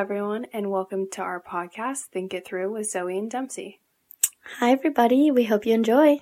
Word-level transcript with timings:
everyone, 0.00 0.46
and 0.54 0.70
welcome 0.70 1.06
to 1.10 1.20
our 1.20 1.42
podcast, 1.42 2.04
Think 2.06 2.32
It 2.32 2.46
Thru 2.46 2.72
with 2.72 2.90
Zoey 2.90 3.18
and 3.18 3.30
Dempsey. 3.30 3.80
Hi, 4.56 4.70
everybody. 4.70 5.30
We 5.30 5.44
hope 5.44 5.66
you 5.66 5.74
enjoy. 5.74 6.20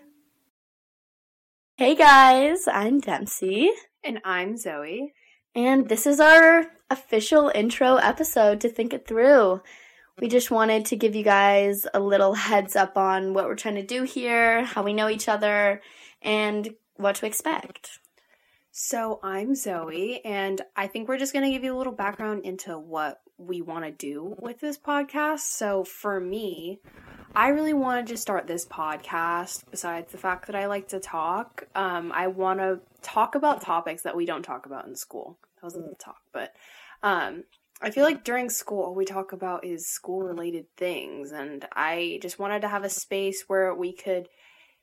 Hey, 1.76 1.94
guys. 1.94 2.66
I'm 2.66 2.98
Dempsey. 2.98 3.70
And 4.02 4.20
I'm 4.24 4.56
Zoey. 4.56 5.12
And 5.54 5.88
this 5.88 6.08
is 6.08 6.18
our 6.18 6.66
official 6.90 7.52
intro 7.54 7.98
episode 7.98 8.60
to 8.62 8.68
Think 8.68 8.92
It 8.92 9.06
Thru. 9.06 9.62
We 10.18 10.26
just 10.26 10.50
wanted 10.50 10.86
to 10.86 10.96
give 10.96 11.14
you 11.14 11.22
guys 11.22 11.86
a 11.94 12.00
little 12.00 12.34
heads 12.34 12.74
up 12.74 12.98
on 12.98 13.32
what 13.32 13.44
we're 13.44 13.54
trying 13.54 13.76
to 13.76 13.86
do 13.86 14.02
here, 14.02 14.64
how 14.64 14.82
we 14.82 14.92
know 14.92 15.08
each 15.08 15.28
other, 15.28 15.82
and 16.20 16.68
what 16.96 17.14
to 17.14 17.26
expect. 17.26 18.00
So, 18.72 19.20
I'm 19.22 19.52
Zoey, 19.52 20.18
and 20.24 20.60
I 20.74 20.88
think 20.88 21.08
we're 21.08 21.18
just 21.18 21.32
going 21.32 21.44
to 21.44 21.52
give 21.52 21.62
you 21.62 21.76
a 21.76 21.78
little 21.78 21.92
background 21.92 22.44
into 22.44 22.76
what 22.76 23.20
we 23.38 23.62
want 23.62 23.84
to 23.84 23.90
do 23.90 24.36
with 24.40 24.60
this 24.60 24.76
podcast. 24.76 25.40
So, 25.40 25.84
for 25.84 26.20
me, 26.20 26.80
I 27.34 27.48
really 27.48 27.72
wanted 27.72 28.08
to 28.08 28.16
start 28.16 28.46
this 28.46 28.66
podcast, 28.66 29.64
besides 29.70 30.10
the 30.10 30.18
fact 30.18 30.46
that 30.46 30.56
I 30.56 30.66
like 30.66 30.88
to 30.88 31.00
talk. 31.00 31.64
Um, 31.74 32.10
I 32.12 32.26
want 32.26 32.58
to 32.60 32.80
talk 33.00 33.34
about 33.34 33.62
topics 33.62 34.02
that 34.02 34.16
we 34.16 34.26
don't 34.26 34.42
talk 34.42 34.66
about 34.66 34.86
in 34.86 34.96
school. 34.96 35.38
That 35.56 35.64
was 35.64 35.74
a 35.74 35.78
little 35.78 35.94
talk, 35.94 36.20
but 36.32 36.54
um, 37.02 37.44
I 37.80 37.90
feel 37.90 38.04
like 38.04 38.24
during 38.24 38.50
school, 38.50 38.82
all 38.82 38.94
we 38.94 39.04
talk 39.04 39.32
about 39.32 39.64
is 39.64 39.86
school 39.86 40.22
related 40.22 40.66
things. 40.76 41.30
And 41.30 41.64
I 41.72 42.18
just 42.22 42.38
wanted 42.38 42.62
to 42.62 42.68
have 42.68 42.84
a 42.84 42.90
space 42.90 43.44
where 43.46 43.72
we 43.74 43.92
could 43.92 44.28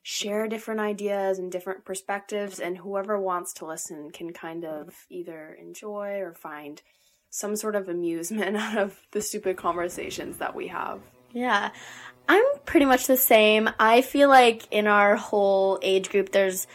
share 0.02 0.48
different 0.48 0.80
ideas 0.80 1.40
and 1.40 1.52
different 1.52 1.84
perspectives, 1.84 2.60
and 2.60 2.78
whoever 2.78 3.20
wants 3.20 3.54
to 3.54 3.66
listen 3.66 4.12
can 4.12 4.32
kind 4.32 4.64
of 4.64 4.94
either 5.10 5.58
enjoy 5.60 6.20
or 6.20 6.34
find 6.34 6.82
some 7.36 7.56
sort 7.56 7.76
of 7.76 7.90
amusement 7.90 8.56
out 8.66 8.78
of 8.78 8.98
the 9.12 9.22
stupid 9.22 9.58
conversations 9.58 10.38
that 10.38 10.56
we 10.56 10.68
have. 10.68 11.02
Yeah. 11.34 11.72
I'm 12.28 12.46
pretty 12.66 12.86
much 12.86 13.08
the 13.08 13.18
same. 13.18 13.70
I 13.80 14.02
feel 14.02 14.30
like 14.30 14.68
in 14.72 14.88
our 14.88 15.16
whole 15.16 15.78
age 15.82 16.10
group, 16.10 16.32
there's 16.32 16.66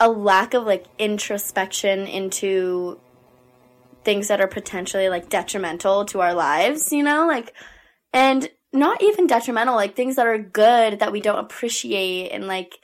a 0.00 0.08
lack 0.08 0.54
of 0.54 0.64
like 0.64 0.86
introspection 0.98 2.06
into 2.06 2.98
things 4.04 4.28
that 4.28 4.40
are 4.40 4.48
potentially 4.48 5.08
like 5.08 5.28
detrimental 5.28 6.04
to 6.06 6.20
our 6.20 6.34
lives, 6.34 6.92
you 6.92 7.02
know? 7.02 7.26
Like, 7.26 7.52
and 8.12 8.48
not 8.72 9.02
even 9.02 9.26
detrimental, 9.26 9.76
like 9.76 9.94
things 9.94 10.16
that 10.16 10.26
are 10.26 10.38
good 10.38 10.98
that 10.98 11.12
we 11.12 11.20
don't 11.20 11.38
appreciate. 11.38 12.30
And 12.30 12.48
like, 12.48 12.78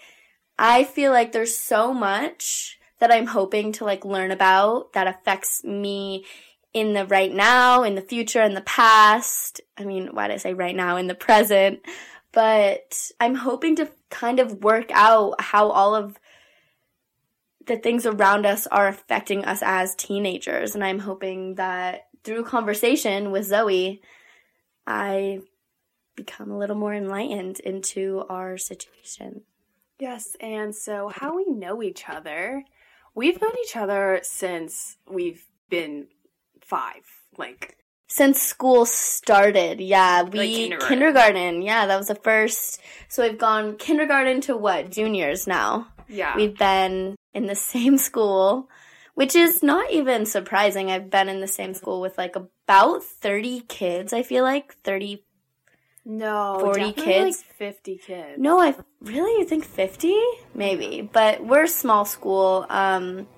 I 0.58 0.84
feel 0.84 1.10
like 1.10 1.32
there's 1.32 1.56
so 1.56 1.92
much 1.92 2.78
that 3.00 3.10
I'm 3.10 3.26
hoping 3.26 3.72
to 3.72 3.84
like 3.84 4.04
learn 4.04 4.30
about 4.30 4.92
that 4.92 5.08
affects 5.08 5.64
me 5.64 6.24
in 6.72 6.92
the 6.92 7.04
right 7.06 7.32
now, 7.32 7.82
in 7.82 7.94
the 7.94 8.00
future, 8.00 8.42
in 8.42 8.54
the 8.54 8.60
past. 8.60 9.60
I 9.76 9.84
mean, 9.84 10.08
why 10.12 10.28
did 10.28 10.34
I 10.34 10.38
say 10.38 10.54
right 10.54 10.76
now, 10.76 10.96
in 10.96 11.06
the 11.06 11.14
present? 11.14 11.80
But 12.32 13.10
I'm 13.18 13.34
hoping 13.34 13.76
to 13.76 13.90
kind 14.08 14.38
of 14.38 14.62
work 14.62 14.90
out 14.92 15.40
how 15.40 15.70
all 15.70 15.94
of 15.94 16.18
the 17.66 17.76
things 17.76 18.06
around 18.06 18.46
us 18.46 18.66
are 18.68 18.88
affecting 18.88 19.44
us 19.44 19.62
as 19.62 19.94
teenagers. 19.94 20.74
And 20.74 20.84
I'm 20.84 21.00
hoping 21.00 21.56
that 21.56 22.08
through 22.22 22.44
conversation 22.44 23.30
with 23.30 23.50
Zoey, 23.50 24.00
I 24.86 25.40
become 26.14 26.50
a 26.50 26.58
little 26.58 26.76
more 26.76 26.94
enlightened 26.94 27.60
into 27.60 28.24
our 28.28 28.56
situation. 28.56 29.42
Yes, 29.98 30.36
and 30.40 30.74
so 30.74 31.08
how 31.14 31.36
we 31.36 31.44
know 31.46 31.82
each 31.82 32.08
other. 32.08 32.64
We've 33.14 33.40
known 33.40 33.52
each 33.64 33.76
other 33.76 34.20
since 34.22 34.96
we've 35.08 35.44
been 35.68 36.06
five. 36.70 37.02
Like 37.36 37.76
since 38.06 38.40
school 38.40 38.86
started, 38.86 39.80
yeah, 39.80 40.22
we 40.22 40.38
like 40.38 40.48
kindergarten. 40.50 40.88
kindergarten. 40.88 41.62
yeah, 41.62 41.86
that 41.86 41.98
was 41.98 42.08
the 42.08 42.14
first. 42.14 42.80
So 43.08 43.22
we've 43.22 43.38
gone 43.38 43.76
kindergarten 43.76 44.40
to 44.42 44.56
what 44.56 44.90
juniors 44.90 45.46
now. 45.46 45.88
Yeah, 46.08 46.36
we've 46.36 46.56
been 46.56 47.16
in 47.34 47.46
the 47.46 47.54
same 47.74 47.98
school, 47.98 48.68
which 49.14 49.34
is 49.34 49.62
not 49.62 49.90
even 49.90 50.24
surprising. 50.24 50.90
I've 50.90 51.10
been 51.10 51.28
in 51.28 51.40
the 51.40 51.48
same 51.48 51.74
school 51.74 52.00
with 52.00 52.16
like 52.16 52.36
about 52.36 53.02
thirty 53.02 53.60
kids. 53.60 54.12
I 54.12 54.22
feel 54.22 54.44
like 54.44 54.74
thirty 54.74 55.24
no, 56.02 56.56
40 56.60 56.92
kids. 56.92 57.44
Like 57.60 57.74
50 57.74 57.96
kids. 57.98 58.38
No, 58.38 58.58
I 58.58 58.74
really 59.02 59.38
you 59.38 59.44
think 59.44 59.64
50? 59.64 60.18
Maybe. 60.54 61.02
But 61.02 61.44
we're 61.44 61.64
a 61.64 61.68
small 61.68 62.06
school. 62.06 62.64
Um 62.70 63.28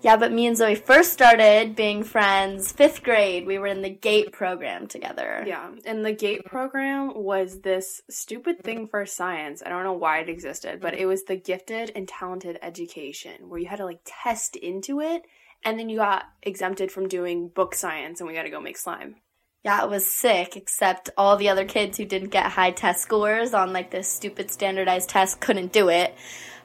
yeah, 0.00 0.16
but 0.16 0.32
me 0.32 0.46
and 0.46 0.56
Zoey 0.56 0.76
first 0.76 1.12
started 1.12 1.74
being 1.74 2.04
friends 2.04 2.72
fifth 2.72 3.02
grade. 3.02 3.46
We 3.46 3.58
were 3.58 3.66
in 3.66 3.82
the 3.82 3.90
GATE 3.90 4.32
program 4.32 4.86
together. 4.86 5.44
Yeah, 5.46 5.70
and 5.84 6.04
the 6.04 6.12
GATE 6.12 6.44
program 6.44 7.12
was 7.14 7.60
this 7.60 8.02
stupid 8.08 8.62
thing 8.62 8.88
for 8.88 9.04
science. 9.06 9.62
I 9.64 9.68
don't 9.68 9.84
know 9.84 9.92
why 9.92 10.20
it 10.20 10.28
existed, 10.28 10.80
but 10.80 10.94
it 10.94 11.06
was 11.06 11.24
the 11.24 11.36
gifted 11.36 11.92
and 11.94 12.06
talented 12.06 12.58
education 12.62 13.48
where 13.48 13.58
you 13.58 13.66
had 13.66 13.76
to 13.76 13.84
like 13.84 14.00
test 14.04 14.56
into 14.56 15.00
it 15.00 15.22
and 15.64 15.78
then 15.78 15.88
you 15.88 15.98
got 15.98 16.24
exempted 16.42 16.92
from 16.92 17.08
doing 17.08 17.48
book 17.48 17.74
science 17.74 18.20
and 18.20 18.28
we 18.28 18.34
got 18.34 18.42
to 18.42 18.50
go 18.50 18.60
make 18.60 18.78
slime. 18.78 19.16
Yeah, 19.64 19.82
it 19.82 19.90
was 19.90 20.10
sick, 20.10 20.56
except 20.56 21.10
all 21.16 21.36
the 21.36 21.48
other 21.48 21.64
kids 21.64 21.98
who 21.98 22.04
didn't 22.04 22.28
get 22.28 22.46
high 22.46 22.70
test 22.70 23.02
scores 23.02 23.54
on 23.54 23.72
like 23.72 23.90
this 23.90 24.08
stupid 24.08 24.50
standardized 24.50 25.08
test 25.08 25.40
couldn't 25.40 25.72
do 25.72 25.88
it. 25.88 26.14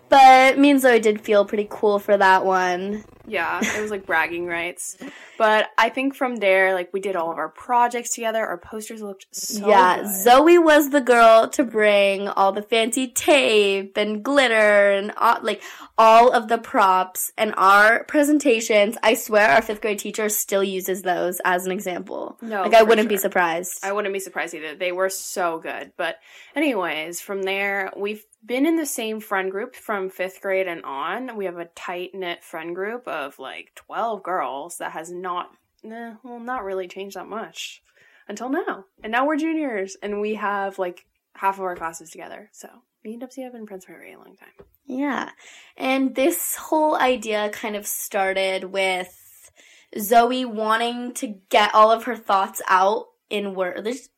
But 0.10 0.60
me 0.60 0.70
and 0.70 0.80
Zoey 0.80 1.02
did 1.02 1.22
feel 1.22 1.44
pretty 1.44 1.68
cool 1.70 1.98
for 1.98 2.16
that 2.16 2.46
one. 2.46 3.04
Yeah, 3.26 3.60
it 3.62 3.82
was 3.82 3.92
like 3.92 4.06
bragging 4.06 4.48
rights. 4.48 4.98
But 5.38 5.70
I 5.78 5.90
think 5.90 6.16
from 6.16 6.38
there, 6.38 6.74
like 6.74 6.92
we 6.94 7.00
did 7.00 7.16
all 7.16 7.32
of 7.32 7.38
our 7.38 7.50
projects 7.50 8.12
together. 8.12 8.46
Our 8.46 8.58
posters 8.58 9.02
looked 9.02 9.28
so 9.32 9.68
Yeah, 9.68 9.98
good. 9.98 10.08
Zoey 10.08 10.64
was 10.64 10.90
the 10.90 11.02
girl 11.02 11.48
to 11.50 11.64
bring 11.64 12.28
all 12.28 12.52
the 12.52 12.62
fancy 12.62 13.08
tape 13.08 13.98
and 13.98 14.24
glitter 14.24 14.92
and 14.92 15.12
all, 15.18 15.40
like 15.42 15.62
all 15.98 16.32
of 16.32 16.50
the 16.50 16.58
props 16.58 17.32
and 17.38 17.54
our 17.58 18.04
presentations. 18.06 18.98
I 19.02 19.14
swear 19.14 19.50
our 19.52 19.62
fifth 19.62 19.82
grade 19.82 20.00
teacher 20.00 20.28
still 20.30 20.64
uses 20.64 21.02
those 21.02 21.40
as 21.46 21.66
an 21.66 21.72
example. 21.72 22.38
No, 22.42 22.64
like 22.64 22.74
I 22.74 22.84
wouldn't 22.84 23.06
sure. 23.06 23.10
be 23.10 23.18
surprised. 23.18 23.80
I 23.84 23.94
wouldn't 23.94 24.14
be 24.14 24.20
surprised 24.20 24.54
either. 24.54 24.76
They 24.76 24.92
were 24.92 25.10
so 25.10 25.60
good. 25.60 25.94
But 25.96 26.18
anyways, 26.56 27.22
from 27.22 27.44
there 27.44 27.92
we've 27.96 28.26
been 28.46 28.66
in 28.66 28.76
the 28.76 28.86
same 28.86 29.22
friend 29.22 29.50
group 29.52 29.74
from 29.74 30.10
fifth 30.10 30.42
grade 30.42 30.68
and 30.68 30.84
on. 30.84 31.38
We 31.38 31.46
have 31.46 31.58
a 31.58 31.66
tight 31.66 32.14
knit 32.14 32.44
friend 32.44 32.76
group 32.76 33.08
of 33.14 33.40
like 33.40 33.72
12 33.76 34.24
girls 34.24 34.78
that 34.78 34.92
has 34.92 35.12
not, 35.12 35.52
eh, 35.86 36.14
well, 36.24 36.40
not 36.40 36.64
really 36.64 36.88
changed 36.88 37.16
that 37.16 37.28
much 37.28 37.82
until 38.28 38.50
now. 38.50 38.86
And 39.04 39.12
now 39.12 39.26
we're 39.26 39.38
juniors 39.38 39.96
and 40.02 40.20
we 40.20 40.36
have 40.36 40.80
like 40.80 41.06
half 41.36 41.58
of 41.58 41.64
our 41.64 41.76
classes 41.76 42.10
together. 42.10 42.50
So 42.52 42.68
me 43.04 43.12
and 43.12 43.20
Dempsey 43.22 43.44
have 43.44 43.54
been 43.54 43.68
friends 43.68 43.86
for 43.86 43.94
a 43.94 43.98
very 43.98 44.16
long 44.16 44.36
time. 44.36 44.68
Yeah. 44.86 45.30
And 45.78 46.16
this 46.16 46.56
whole 46.56 46.96
idea 46.96 47.50
kind 47.50 47.76
of 47.76 47.88
started 47.88 48.66
with 48.66 49.52
Zoey 49.96 50.46
wanting 50.46 51.14
to 51.16 51.36
get 51.50 51.74
all 51.74 51.92
of 51.92 52.06
her 52.06 52.18
thoughts 52.18 52.62
out 52.68 53.06
in 53.30 53.54
words. 53.54 54.10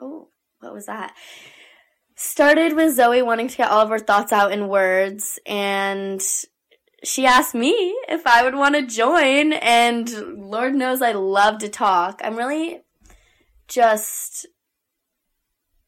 Oh, 0.00 0.28
what 0.60 0.72
was 0.72 0.86
that? 0.86 1.14
started 2.22 2.74
with 2.74 2.96
Zoey 2.96 3.24
wanting 3.24 3.48
to 3.48 3.56
get 3.56 3.70
all 3.70 3.80
of 3.80 3.88
her 3.88 3.98
thoughts 3.98 4.32
out 4.32 4.52
in 4.52 4.68
words 4.68 5.40
and 5.44 6.22
she 7.04 7.26
asked 7.26 7.54
me 7.54 7.72
if 8.08 8.26
I 8.26 8.42
would 8.42 8.54
want 8.54 8.74
to 8.74 8.86
join 8.86 9.52
and 9.54 10.10
Lord 10.38 10.74
knows 10.74 11.02
I 11.02 11.12
love 11.12 11.58
to 11.58 11.68
talk. 11.68 12.20
I'm 12.22 12.36
really 12.36 12.82
just 13.68 14.46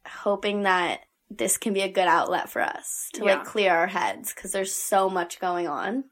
hoping 0.06 0.62
that 0.62 1.00
this 1.30 1.56
can 1.56 1.72
be 1.72 1.80
a 1.80 1.88
good 1.88 2.06
outlet 2.06 2.48
for 2.48 2.62
us 2.62 3.08
to 3.14 3.24
yeah. 3.24 3.36
like 3.36 3.44
clear 3.44 3.74
our 3.74 3.86
heads 3.86 4.32
cuz 4.32 4.52
there's 4.52 4.74
so 4.74 5.08
much 5.08 5.40
going 5.40 5.68
on. 5.68 6.04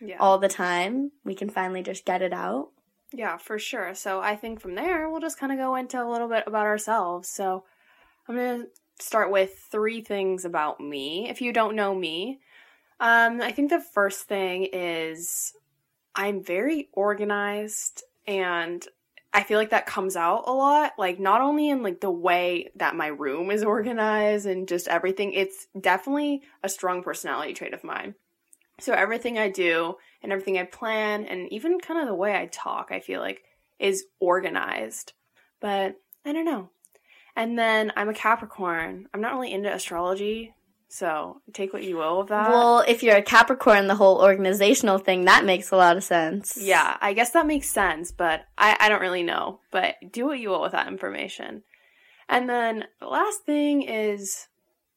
Yeah. 0.00 0.16
All 0.18 0.38
the 0.38 0.48
time. 0.48 1.12
We 1.24 1.34
can 1.34 1.50
finally 1.50 1.82
just 1.82 2.06
get 2.06 2.22
it 2.22 2.32
out. 2.32 2.70
Yeah, 3.12 3.36
for 3.36 3.58
sure. 3.58 3.94
So 3.94 4.20
I 4.20 4.36
think 4.36 4.60
from 4.60 4.74
there 4.74 5.08
we'll 5.10 5.20
just 5.20 5.38
kind 5.38 5.52
of 5.52 5.58
go 5.58 5.74
into 5.74 6.02
a 6.02 6.08
little 6.08 6.28
bit 6.28 6.44
about 6.46 6.66
ourselves. 6.66 7.28
So 7.28 7.64
I'm 8.26 8.36
going 8.36 8.62
to 8.62 8.68
start 9.04 9.30
with 9.30 9.58
three 9.70 10.00
things 10.00 10.44
about 10.44 10.80
me. 10.80 11.28
If 11.28 11.42
you 11.42 11.52
don't 11.52 11.76
know 11.76 11.94
me, 11.94 12.40
um, 13.00 13.40
I 13.40 13.50
think 13.50 13.70
the 13.70 13.80
first 13.80 14.22
thing 14.24 14.68
is 14.72 15.54
I'm 16.14 16.42
very 16.42 16.88
organized 16.92 18.04
and 18.26 18.86
I 19.32 19.42
feel 19.42 19.58
like 19.58 19.70
that 19.70 19.86
comes 19.86 20.16
out 20.16 20.44
a 20.46 20.52
lot. 20.52 20.92
Like 20.98 21.18
not 21.18 21.40
only 21.40 21.70
in 21.70 21.82
like 21.82 22.00
the 22.00 22.10
way 22.10 22.70
that 22.76 22.96
my 22.96 23.06
room 23.06 23.50
is 23.50 23.62
organized 23.62 24.46
and 24.46 24.68
just 24.68 24.88
everything, 24.88 25.32
it's 25.32 25.66
definitely 25.80 26.42
a 26.62 26.68
strong 26.68 27.02
personality 27.02 27.54
trait 27.54 27.72
of 27.72 27.84
mine. 27.84 28.14
So 28.80 28.92
everything 28.92 29.38
I 29.38 29.50
do 29.50 29.96
and 30.22 30.32
everything 30.32 30.58
I 30.58 30.64
plan 30.64 31.24
and 31.24 31.50
even 31.52 31.80
kind 31.80 32.00
of 32.00 32.06
the 32.06 32.14
way 32.14 32.36
I 32.36 32.46
talk, 32.46 32.88
I 32.90 33.00
feel 33.00 33.20
like 33.20 33.44
is 33.78 34.04
organized. 34.18 35.12
But 35.60 35.96
I 36.24 36.32
don't 36.32 36.44
know. 36.44 36.70
And 37.36 37.58
then 37.58 37.92
I'm 37.96 38.08
a 38.08 38.14
Capricorn. 38.14 39.08
I'm 39.14 39.20
not 39.20 39.32
really 39.32 39.52
into 39.52 39.72
astrology, 39.72 40.54
So 40.92 41.40
take 41.52 41.72
what 41.72 41.84
you 41.84 41.98
will 41.98 42.20
of 42.20 42.28
that. 42.28 42.50
Well, 42.50 42.84
if 42.86 43.04
you're 43.04 43.16
a 43.16 43.22
Capricorn, 43.22 43.86
the 43.86 43.94
whole 43.94 44.20
organizational 44.20 44.98
thing, 44.98 45.24
that 45.26 45.44
makes 45.44 45.70
a 45.70 45.76
lot 45.76 45.96
of 45.96 46.02
sense. 46.02 46.58
Yeah, 46.60 46.96
I 47.00 47.12
guess 47.12 47.30
that 47.30 47.46
makes 47.46 47.68
sense, 47.68 48.10
but 48.10 48.44
I, 48.58 48.76
I 48.80 48.88
don't 48.88 49.00
really 49.00 49.22
know. 49.22 49.60
But 49.70 49.94
do 50.10 50.26
what 50.26 50.40
you 50.40 50.50
will 50.50 50.62
with 50.62 50.72
that 50.72 50.88
information. 50.88 51.62
And 52.28 52.50
then 52.50 52.86
the 52.98 53.06
last 53.06 53.44
thing 53.44 53.82
is 53.82 54.48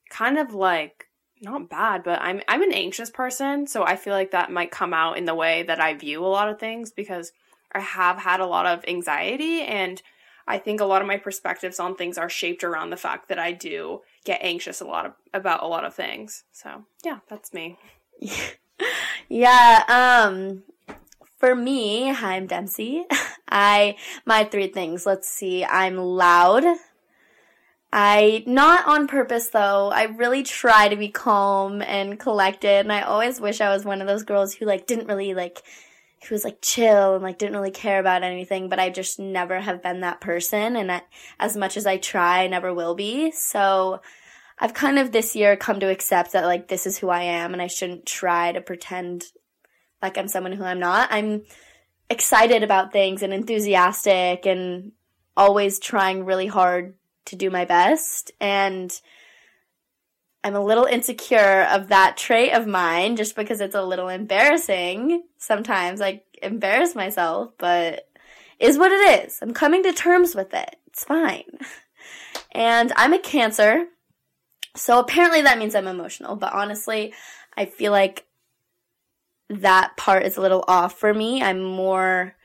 kind 0.09 0.39
of 0.39 0.55
like 0.55 1.09
not 1.41 1.69
bad, 1.69 2.03
but 2.03 2.19
I'm 2.23 2.41
I'm 2.47 2.63
an 2.63 2.73
anxious 2.73 3.11
person, 3.11 3.67
so 3.67 3.83
I 3.83 3.95
feel 3.95 4.13
like 4.13 4.31
that 4.31 4.51
might 4.51 4.71
come 4.71 4.95
out 4.95 5.19
in 5.19 5.25
the 5.25 5.35
way 5.35 5.61
that 5.61 5.79
I 5.79 5.93
view 5.93 6.25
a 6.25 6.27
lot 6.27 6.49
of 6.49 6.59
things 6.59 6.91
because 6.91 7.33
I 7.71 7.81
have 7.81 8.17
had 8.17 8.39
a 8.39 8.47
lot 8.47 8.65
of 8.65 8.83
anxiety 8.87 9.61
and 9.61 10.01
I 10.47 10.57
think 10.57 10.81
a 10.81 10.85
lot 10.85 11.01
of 11.01 11.07
my 11.07 11.17
perspectives 11.17 11.79
on 11.79 11.95
things 11.95 12.17
are 12.17 12.29
shaped 12.29 12.63
around 12.63 12.89
the 12.89 12.97
fact 12.97 13.29
that 13.29 13.37
I 13.37 13.51
do 13.51 14.01
get 14.23 14.39
anxious 14.41 14.81
a 14.81 14.85
lot 14.85 15.05
of, 15.05 15.13
about 15.33 15.63
a 15.63 15.67
lot 15.67 15.85
of 15.85 15.93
things. 15.93 16.43
So, 16.51 16.85
yeah, 17.03 17.19
that's 17.29 17.53
me. 17.53 17.77
yeah, 19.29 19.83
um 19.87 20.63
for 21.43 21.55
me, 21.55 22.09
hi, 22.13 22.35
I'm 22.35 22.47
Dempsey. 22.47 23.03
I 23.49 23.97
my 24.25 24.45
three 24.45 24.67
things. 24.67 25.05
Let's 25.05 25.27
see. 25.27 25.65
I'm 25.65 25.97
loud. 25.97 26.63
I 27.91 28.43
not 28.47 28.87
on 28.87 29.07
purpose 29.07 29.49
though. 29.49 29.89
I 29.89 30.03
really 30.03 30.43
try 30.43 30.87
to 30.87 30.95
be 30.95 31.09
calm 31.09 31.81
and 31.81 32.17
collected, 32.17 32.79
and 32.79 32.93
I 32.93 33.01
always 33.01 33.41
wish 33.41 33.59
I 33.59 33.73
was 33.73 33.83
one 33.83 34.01
of 34.01 34.07
those 34.07 34.23
girls 34.23 34.53
who 34.53 34.65
like 34.65 34.87
didn't 34.87 35.07
really 35.07 35.33
like 35.33 35.61
who 36.25 36.35
was 36.35 36.43
like 36.43 36.59
chill 36.61 37.15
and 37.15 37.23
like 37.23 37.37
didn't 37.37 37.55
really 37.55 37.71
care 37.71 37.99
about 37.99 38.23
anything, 38.23 38.69
but 38.69 38.79
I 38.79 38.89
just 38.89 39.19
never 39.19 39.59
have 39.59 39.81
been 39.81 40.01
that 40.01 40.21
person 40.21 40.75
and 40.75 40.91
I, 40.91 41.01
as 41.39 41.57
much 41.57 41.77
as 41.77 41.85
I 41.85 41.97
try, 41.97 42.43
I 42.43 42.47
never 42.47 42.73
will 42.73 42.95
be. 42.95 43.31
So 43.31 44.01
I've 44.59 44.73
kind 44.73 44.99
of 44.99 45.11
this 45.11 45.35
year 45.35 45.55
come 45.57 45.79
to 45.79 45.89
accept 45.89 46.33
that 46.33 46.45
like 46.45 46.67
this 46.67 46.85
is 46.85 46.97
who 46.97 47.09
I 47.09 47.23
am 47.23 47.53
and 47.53 47.61
I 47.61 47.67
shouldn't 47.67 48.05
try 48.05 48.51
to 48.51 48.61
pretend 48.61 49.25
like 50.01 50.17
I'm 50.17 50.27
someone 50.27 50.53
who 50.53 50.63
I'm 50.63 50.79
not. 50.79 51.09
I'm 51.11 51.43
excited 52.09 52.63
about 52.63 52.91
things 52.91 53.23
and 53.23 53.33
enthusiastic 53.33 54.45
and 54.45 54.91
always 55.35 55.79
trying 55.79 56.25
really 56.25 56.47
hard 56.47 56.95
to 57.25 57.35
do 57.35 57.49
my 57.49 57.65
best. 57.65 58.31
And 58.39 58.91
I'm 60.43 60.55
a 60.55 60.63
little 60.63 60.85
insecure 60.85 61.67
of 61.71 61.87
that 61.87 62.17
trait 62.17 62.53
of 62.53 62.67
mine 62.67 63.15
just 63.15 63.35
because 63.35 63.61
it's 63.61 63.75
a 63.75 63.81
little 63.81 64.09
embarrassing 64.09 65.23
sometimes. 65.37 66.01
I 66.01 66.23
embarrass 66.41 66.95
myself, 66.95 67.53
but 67.57 68.09
is 68.59 68.77
what 68.77 68.91
it 68.91 69.25
is. 69.25 69.39
I'm 69.41 69.53
coming 69.53 69.83
to 69.83 69.93
terms 69.93 70.35
with 70.35 70.53
it. 70.53 70.75
It's 70.87 71.03
fine. 71.03 71.59
And 72.51 72.91
I'm 72.95 73.13
a 73.13 73.19
cancer. 73.19 73.87
So 74.75 74.99
apparently 74.99 75.41
that 75.41 75.57
means 75.57 75.75
I'm 75.75 75.87
emotional, 75.87 76.35
but 76.35 76.53
honestly, 76.53 77.13
I 77.55 77.65
feel 77.65 77.91
like 77.91 78.25
that 79.49 79.95
part 79.97 80.25
is 80.25 80.37
a 80.37 80.41
little 80.41 80.63
off 80.67 80.97
for 80.99 81.13
me. 81.13 81.41
I'm 81.41 81.63
more 81.63 82.35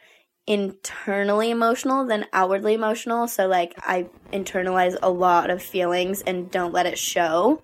internally 0.46 1.50
emotional 1.50 2.06
than 2.06 2.26
outwardly 2.32 2.74
emotional. 2.74 3.28
So, 3.28 3.46
like, 3.46 3.74
I 3.78 4.06
internalize 4.32 4.96
a 5.02 5.10
lot 5.10 5.50
of 5.50 5.62
feelings 5.62 6.22
and 6.22 6.50
don't 6.50 6.72
let 6.72 6.86
it 6.86 6.98
show, 6.98 7.62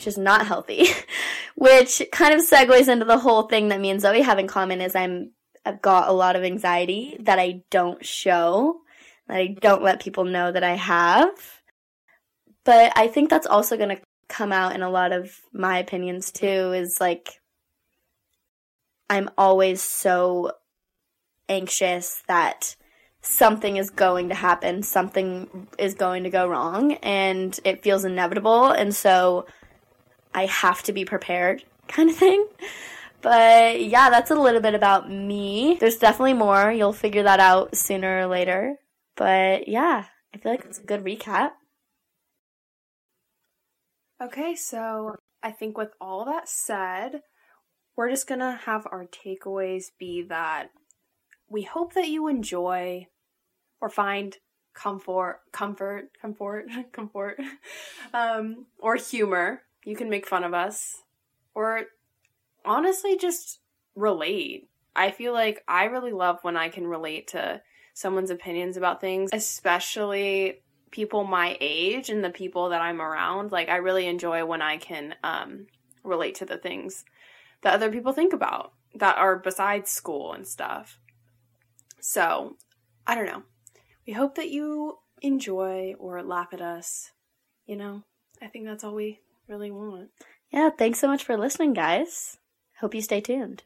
which 0.00 0.06
is 0.06 0.16
not 0.16 0.46
healthy. 0.46 0.86
which 1.56 2.02
kind 2.10 2.32
of 2.32 2.40
segues 2.40 2.88
into 2.88 3.04
the 3.04 3.18
whole 3.18 3.42
thing 3.42 3.68
that 3.68 3.80
me 3.80 3.90
and 3.90 4.00
Zoey 4.00 4.22
have 4.22 4.38
in 4.38 4.46
common 4.48 4.80
is 4.80 4.96
I'm 4.96 5.32
I've 5.66 5.82
got 5.82 6.08
a 6.08 6.12
lot 6.12 6.36
of 6.36 6.42
anxiety 6.42 7.18
that 7.20 7.38
I 7.38 7.64
don't 7.70 8.02
show, 8.02 8.80
that 9.28 9.36
I 9.36 9.48
don't 9.60 9.82
let 9.82 10.00
people 10.00 10.24
know 10.24 10.50
that 10.50 10.64
I 10.64 10.76
have. 10.76 11.28
But 12.64 12.94
I 12.96 13.08
think 13.08 13.28
that's 13.28 13.46
also 13.46 13.76
going 13.76 13.94
to 13.94 14.00
come 14.26 14.52
out 14.52 14.74
in 14.74 14.80
a 14.80 14.88
lot 14.88 15.12
of 15.12 15.36
my 15.52 15.76
opinions 15.76 16.32
too 16.32 16.72
is 16.72 16.96
like 16.98 17.42
I'm 19.10 19.28
always 19.36 19.82
so 19.82 20.52
anxious 21.46 22.22
that 22.26 22.74
something 23.20 23.76
is 23.76 23.90
going 23.90 24.30
to 24.30 24.34
happen, 24.34 24.82
something 24.82 25.68
is 25.78 25.92
going 25.92 26.22
to 26.22 26.30
go 26.30 26.48
wrong, 26.48 26.92
and 27.02 27.60
it 27.64 27.82
feels 27.82 28.06
inevitable. 28.06 28.70
And 28.70 28.94
so 28.94 29.44
I 30.34 30.46
have 30.46 30.82
to 30.84 30.92
be 30.92 31.04
prepared, 31.04 31.64
kind 31.88 32.10
of 32.10 32.16
thing. 32.16 32.46
But 33.22 33.84
yeah, 33.84 34.10
that's 34.10 34.30
a 34.30 34.34
little 34.34 34.60
bit 34.60 34.74
about 34.74 35.10
me. 35.10 35.76
There's 35.78 35.98
definitely 35.98 36.34
more. 36.34 36.72
You'll 36.72 36.92
figure 36.92 37.22
that 37.22 37.40
out 37.40 37.76
sooner 37.76 38.20
or 38.20 38.26
later. 38.26 38.76
But 39.16 39.68
yeah, 39.68 40.06
I 40.34 40.38
feel 40.38 40.52
like 40.52 40.64
it's 40.64 40.78
a 40.78 40.84
good 40.84 41.04
recap. 41.04 41.50
Okay, 44.22 44.54
so 44.54 45.16
I 45.42 45.50
think 45.50 45.76
with 45.76 45.90
all 46.00 46.24
that 46.26 46.48
said, 46.48 47.22
we're 47.96 48.10
just 48.10 48.26
gonna 48.26 48.60
have 48.64 48.86
our 48.90 49.06
takeaways 49.06 49.86
be 49.98 50.22
that 50.22 50.70
we 51.48 51.62
hope 51.62 51.94
that 51.94 52.08
you 52.08 52.28
enjoy 52.28 53.08
or 53.80 53.88
find 53.90 54.36
comfort, 54.74 55.40
comfort, 55.52 56.10
comfort, 56.20 56.66
comfort, 56.92 57.40
um, 58.14 58.66
or 58.78 58.96
humor. 58.96 59.62
You 59.84 59.96
can 59.96 60.10
make 60.10 60.26
fun 60.26 60.44
of 60.44 60.54
us, 60.54 61.02
or 61.54 61.82
honestly, 62.64 63.16
just 63.16 63.60
relate. 63.94 64.68
I 64.94 65.10
feel 65.10 65.32
like 65.32 65.62
I 65.68 65.84
really 65.84 66.12
love 66.12 66.38
when 66.42 66.56
I 66.56 66.68
can 66.68 66.86
relate 66.86 67.28
to 67.28 67.62
someone's 67.94 68.30
opinions 68.30 68.76
about 68.76 69.00
things, 69.00 69.30
especially 69.32 70.62
people 70.90 71.24
my 71.24 71.56
age 71.60 72.10
and 72.10 72.24
the 72.24 72.30
people 72.30 72.70
that 72.70 72.80
I'm 72.80 73.00
around. 73.00 73.52
Like, 73.52 73.68
I 73.68 73.76
really 73.76 74.06
enjoy 74.06 74.44
when 74.44 74.62
I 74.62 74.76
can 74.76 75.14
um, 75.22 75.66
relate 76.02 76.34
to 76.36 76.44
the 76.44 76.58
things 76.58 77.04
that 77.62 77.74
other 77.74 77.90
people 77.90 78.12
think 78.12 78.32
about 78.32 78.72
that 78.94 79.18
are 79.18 79.38
besides 79.38 79.90
school 79.90 80.32
and 80.32 80.46
stuff. 80.46 80.98
So, 82.00 82.56
I 83.06 83.14
don't 83.14 83.26
know. 83.26 83.42
We 84.06 84.12
hope 84.12 84.34
that 84.36 84.50
you 84.50 84.98
enjoy 85.22 85.94
or 85.98 86.22
laugh 86.22 86.48
at 86.52 86.60
us. 86.60 87.12
You 87.66 87.76
know, 87.76 88.02
I 88.42 88.48
think 88.48 88.64
that's 88.64 88.82
all 88.82 88.94
we 88.94 89.20
really 89.50 89.70
want. 89.70 90.10
Yeah, 90.52 90.70
thanks 90.70 91.00
so 91.00 91.08
much 91.08 91.24
for 91.24 91.36
listening, 91.36 91.74
guys. 91.74 92.38
Hope 92.80 92.94
you 92.94 93.02
stay 93.02 93.20
tuned. 93.20 93.64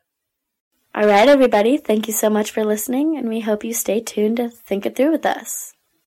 All 0.94 1.06
right, 1.06 1.28
everybody, 1.28 1.76
thank 1.76 2.06
you 2.06 2.12
so 2.12 2.30
much 2.30 2.50
for 2.50 2.64
listening, 2.64 3.16
and 3.16 3.28
we 3.28 3.40
hope 3.40 3.64
you 3.64 3.74
stay 3.74 4.00
tuned 4.00 4.38
to 4.38 4.48
think 4.48 4.86
it 4.86 4.96
through 4.96 5.12
with 5.12 5.26
us. 5.26 5.74